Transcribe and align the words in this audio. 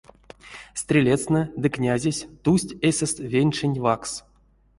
Стрелецтнэ 0.81 1.41
ды 1.61 1.67
князесь 1.75 2.25
тусть 2.43 2.75
эсест 2.89 3.17
венченть 3.31 3.81
ваксс. 3.85 4.13